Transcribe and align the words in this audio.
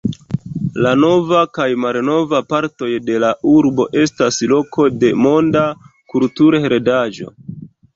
La 0.85 0.93
nova 1.01 1.41
kaj 1.57 1.67
malnova 1.83 2.41
partoj 2.55 2.89
de 3.11 3.21
la 3.27 3.31
urbo 3.55 3.89
estas 4.07 4.43
loko 4.57 4.91
de 5.07 5.17
Monda 5.25 5.67
kulturheredaĵo. 6.15 7.35